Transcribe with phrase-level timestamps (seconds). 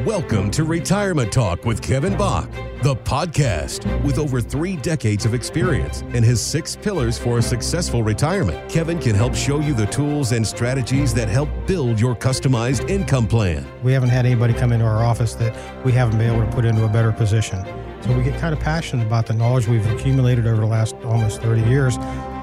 [0.00, 2.50] Welcome to Retirement Talk with Kevin Bach,
[2.82, 8.02] the podcast with over three decades of experience and his six pillars for a successful
[8.02, 8.68] retirement.
[8.70, 13.28] Kevin can help show you the tools and strategies that help build your customized income
[13.28, 13.64] plan.
[13.84, 16.64] We haven't had anybody come into our office that we haven't been able to put
[16.64, 17.62] into a better position.
[18.00, 21.42] So we get kind of passionate about the knowledge we've accumulated over the last almost
[21.42, 21.96] 30 years,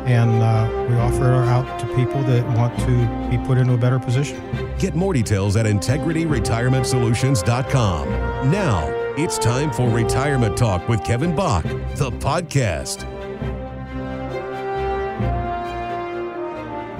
[0.10, 3.78] and uh, we offer it out to people that want to be put into a
[3.78, 4.42] better position.
[4.80, 8.10] Get more details at integrityretirementsolutions.com.
[8.52, 8.88] Now,
[9.18, 13.06] it's time for Retirement Talk with Kevin Bach, the podcast.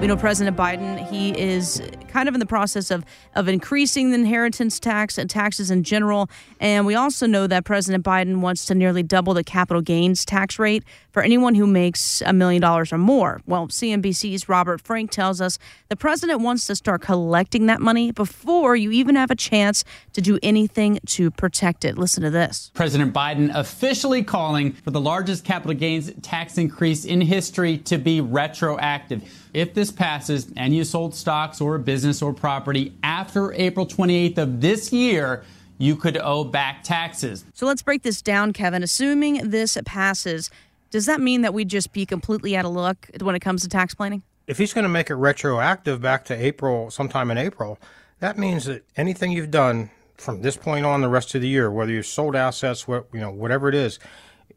[0.00, 4.16] We know President Biden, he is kind of in the process of, of increasing the
[4.16, 6.28] inheritance tax and taxes in general.
[6.58, 10.58] And we also know that President Biden wants to nearly double the capital gains tax
[10.58, 13.40] rate for anyone who makes a million dollars or more.
[13.46, 18.76] Well, CNBC's Robert Frank tells us the president wants to start collecting that money before
[18.76, 21.98] you even have a chance to do anything to protect it.
[21.98, 22.70] Listen to this.
[22.74, 28.20] President Biden officially calling for the largest capital gains tax increase in history to be
[28.20, 29.22] retroactive.
[29.52, 34.38] If this passes and you sold stocks or a business or property after April 28th
[34.38, 35.44] of this year,
[35.78, 37.44] you could owe back taxes.
[37.54, 38.82] So let's break this down, Kevin.
[38.82, 40.50] Assuming this passes,
[40.90, 43.68] does that mean that we'd just be completely out of luck when it comes to
[43.68, 44.22] tax planning?
[44.46, 47.78] If he's going to make it retroactive back to April, sometime in April,
[48.18, 51.70] that means that anything you've done from this point on the rest of the year,
[51.70, 53.98] whether you've sold assets, what you know, whatever it is,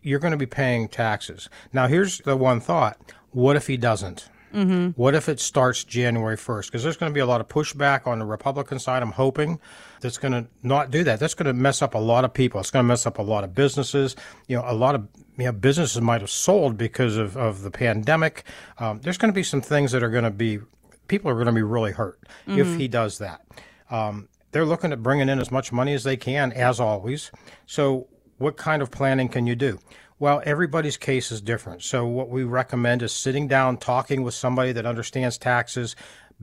[0.02, 1.50] you're going to be paying taxes.
[1.72, 2.98] Now, here's the one thought:
[3.32, 4.28] What if he doesn't?
[4.54, 4.90] Mm-hmm.
[4.90, 6.68] What if it starts January 1st?
[6.68, 9.02] Because there's going to be a lot of pushback on the Republican side.
[9.02, 9.60] I'm hoping
[10.00, 11.20] that's going to not do that.
[11.20, 12.60] That's going to mess up a lot of people.
[12.60, 14.16] It's going to mess up a lot of businesses.
[14.48, 17.72] You know, a lot of you know, businesses might have sold because of, of the
[17.72, 18.44] pandemic.
[18.78, 20.60] Um, there's going to be some things that are going to be,
[21.08, 22.60] people are going to be really hurt mm-hmm.
[22.60, 23.42] if he does that.
[23.90, 27.32] Um, they're looking at bringing in as much money as they can, as always.
[27.66, 28.08] So,
[28.38, 29.80] what kind of planning can you do?
[30.24, 31.84] Well, everybody's case is different.
[31.84, 35.98] So, what we recommend is sitting down, talking with somebody that understands taxes,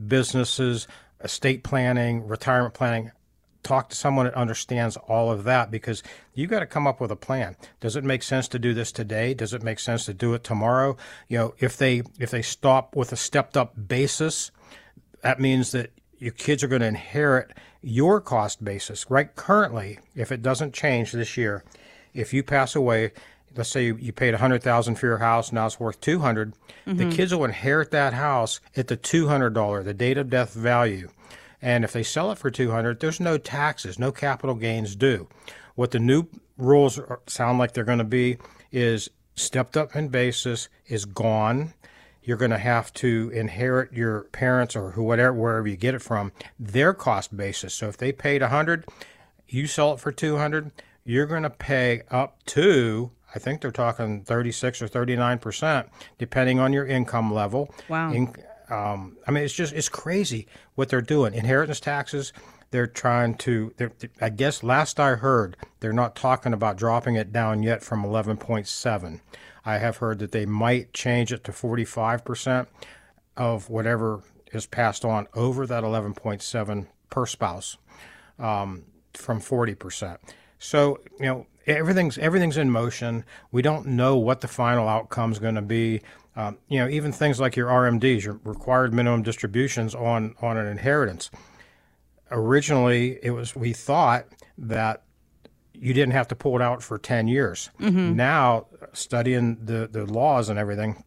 [0.07, 0.87] businesses,
[1.23, 3.09] estate planning, retirement planning.
[3.63, 6.03] Talk to someone that understands all of that because
[6.35, 7.57] you've got to come up with a plan.
[7.79, 9.33] Does it make sense to do this today?
[9.33, 10.95] Does it make sense to do it tomorrow?
[11.27, 14.51] You know, if they if they stop with a stepped up basis,
[15.23, 15.89] that means that
[16.19, 19.09] your kids are going to inherit your cost basis.
[19.09, 21.63] Right currently, if it doesn't change this year,
[22.13, 23.13] if you pass away,
[23.55, 26.97] let's say you, you paid 100000 for your house now it's worth 200 mm-hmm.
[26.97, 31.09] the kids will inherit that house at the $200 the date of death value.
[31.61, 35.27] And if they sell it for 200 there's no taxes no capital gains due.
[35.75, 38.37] What the new rules are, sound like they're going to be
[38.71, 41.73] is stepped up in basis is gone.
[42.23, 46.31] You're going to have to inherit your parents or whoever wherever you get it from
[46.59, 47.73] their cost basis.
[47.73, 48.85] So if they paid 100
[49.51, 50.71] you sell it for 200
[51.03, 56.59] you're going to pay up to I think they're talking 36 or 39 percent, depending
[56.59, 57.73] on your income level.
[57.87, 58.11] Wow.
[58.11, 58.33] In,
[58.69, 61.33] um, I mean, it's just it's crazy what they're doing.
[61.33, 62.33] Inheritance taxes.
[62.71, 63.73] They're trying to.
[63.77, 63.91] They're,
[64.21, 69.19] I guess last I heard, they're not talking about dropping it down yet from 11.7.
[69.65, 72.69] I have heard that they might change it to 45 percent
[73.35, 74.21] of whatever
[74.53, 77.77] is passed on over that 11.7 per spouse
[78.39, 80.19] um, from 40 percent.
[80.61, 83.25] So you know everything's everything's in motion.
[83.51, 86.01] We don't know what the final outcome is going to be.
[86.35, 90.67] Um, you know, even things like your RMDs, your required minimum distributions on on an
[90.67, 91.31] inheritance.
[92.29, 94.27] Originally, it was we thought
[94.57, 95.03] that
[95.73, 97.71] you didn't have to pull it out for 10 years.
[97.79, 98.15] Mm-hmm.
[98.15, 101.03] Now, studying the, the laws and everything,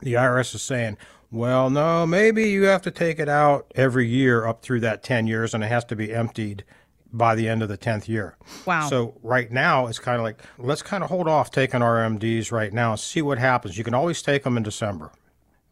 [0.00, 0.96] the IRS is saying,
[1.30, 5.26] well, no, maybe you have to take it out every year up through that 10
[5.26, 6.64] years and it has to be emptied
[7.12, 8.36] by the end of the 10th year.
[8.66, 8.88] Wow.
[8.88, 12.72] So right now it's kind of like let's kind of hold off taking RMDs right
[12.72, 13.78] now and see what happens.
[13.78, 15.12] You can always take them in December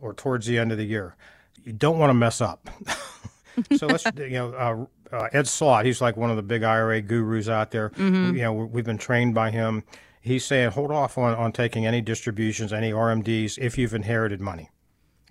[0.00, 1.16] or towards the end of the year.
[1.64, 2.70] You don't want to mess up.
[3.76, 7.00] so let's you know uh, uh, Ed Slott, he's like one of the big IRA
[7.00, 7.90] gurus out there.
[7.90, 8.36] Mm-hmm.
[8.36, 9.84] You know, we've been trained by him.
[10.20, 14.70] He's saying hold off on, on taking any distributions, any RMDs if you've inherited money.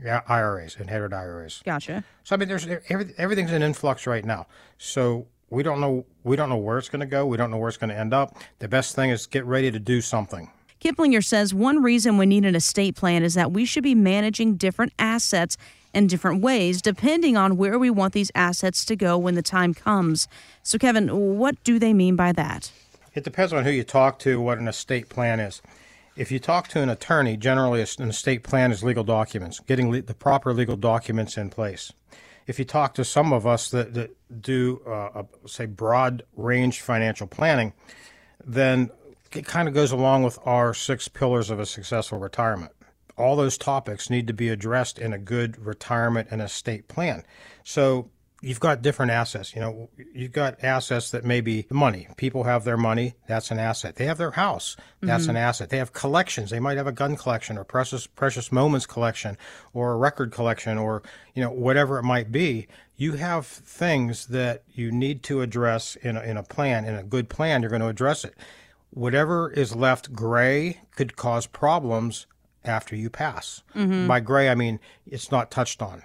[0.03, 1.61] Yeah, IRAs, inherited IRAs.
[1.63, 2.03] Gotcha.
[2.23, 4.47] So I mean, there's every, everything's in influx right now.
[4.77, 7.25] So we don't know we don't know where it's going to go.
[7.25, 8.37] We don't know where it's going to end up.
[8.59, 10.51] The best thing is get ready to do something.
[10.81, 14.55] Kiplinger says one reason we need an estate plan is that we should be managing
[14.55, 15.57] different assets
[15.93, 19.73] in different ways depending on where we want these assets to go when the time
[19.73, 20.27] comes.
[20.63, 22.71] So Kevin, what do they mean by that?
[23.13, 25.61] It depends on who you talk to what an estate plan is.
[26.17, 30.01] If you talk to an attorney, generally an estate plan is legal documents, getting le-
[30.01, 31.93] the proper legal documents in place
[32.47, 37.27] if you talk to some of us that, that do, uh, say, broad range financial
[37.27, 37.73] planning,
[38.43, 38.89] then
[39.31, 42.71] it kind of goes along with our six pillars of a successful retirement.
[43.17, 47.23] All those topics need to be addressed in a good retirement and estate plan.
[47.63, 48.09] So
[48.41, 49.55] you've got different assets.
[49.55, 52.07] You know, you've got assets that may be money.
[52.17, 53.15] People have their money.
[53.27, 53.95] That's an asset.
[53.95, 54.75] They have their house.
[55.01, 55.31] That's mm-hmm.
[55.31, 55.69] an asset.
[55.69, 56.49] They have collections.
[56.49, 59.37] They might have a gun collection or precious precious moments collection
[59.73, 61.03] or a record collection or
[61.33, 62.67] you know whatever it might be.
[62.97, 66.85] You have things that you need to address in a, in a plan.
[66.85, 68.35] In a good plan, you're going to address it.
[68.91, 72.27] Whatever is left gray could cause problems
[72.63, 73.63] after you pass.
[73.75, 74.07] Mm-hmm.
[74.07, 76.03] By gray, I mean it's not touched on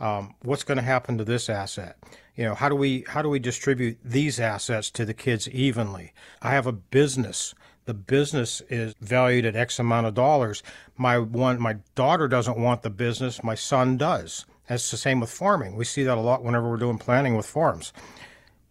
[0.00, 1.96] um, what's going to happen to this asset?
[2.36, 6.12] You know, how do we how do we distribute these assets to the kids evenly?
[6.40, 7.54] I have a business.
[7.84, 10.62] The business is valued at X amount of dollars.
[10.96, 13.42] My one my daughter doesn't want the business.
[13.42, 14.46] My son does.
[14.68, 15.76] That's the same with farming.
[15.76, 17.92] We see that a lot whenever we're doing planning with farms.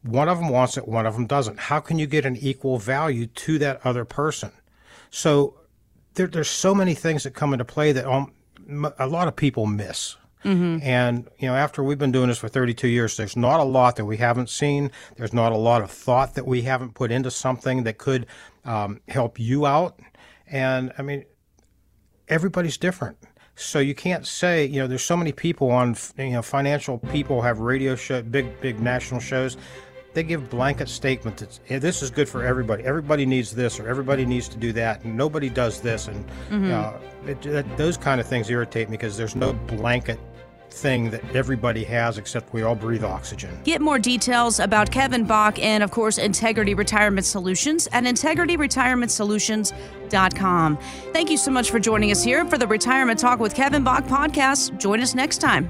[0.03, 1.59] One of them wants it, one of them doesn't.
[1.59, 4.51] How can you get an equal value to that other person?
[5.09, 5.56] So
[6.13, 8.31] there, there's so many things that come into play that um,
[9.00, 10.15] a lot of people miss.
[10.44, 10.84] Mm-hmm.
[10.84, 13.95] And, you know, after we've been doing this for 32 years, there's not a lot
[13.95, 14.92] that we haven't seen.
[15.16, 18.28] There's not a lot of thought that we haven't put into something that could
[18.63, 20.00] um, help you out.
[20.45, 21.25] And, I mean,
[22.28, 23.18] everybody's different.
[23.56, 27.42] So you can't say, you know, there's so many people on, you know, financial people
[27.42, 29.57] have radio show, big, big national shows
[30.18, 32.84] they give blanket statements that this is good for everybody.
[32.84, 36.72] Everybody needs this, or everybody needs to do that, and nobody does this, and mm-hmm.
[36.72, 40.19] uh, it, it, those kind of things irritate me because there's no blanket
[40.69, 43.60] thing that everybody has except we all breathe oxygen.
[43.64, 50.78] Get more details about Kevin Bach and, of course, Integrity Retirement Solutions at integrityretirementsolutions.com.
[51.14, 54.06] Thank you so much for joining us here for the Retirement Talk with Kevin Bach
[54.06, 54.78] podcast.
[54.80, 55.69] Join us next time.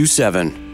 [0.05, 0.07] 642.
[0.07, 0.70] 7.